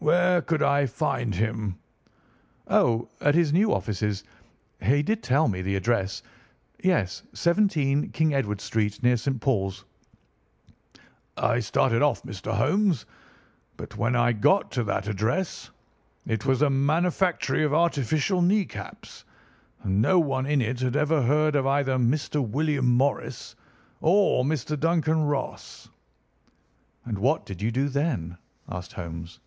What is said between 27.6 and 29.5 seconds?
you do then?" asked Holmes.